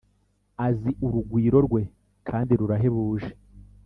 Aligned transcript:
azi. 0.65 0.89
urugwiro 1.05 1.59
rwe 1.67 1.81
kandi 2.27 2.51
rurahebuje. 2.59 3.29